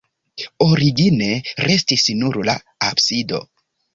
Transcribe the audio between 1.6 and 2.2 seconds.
restis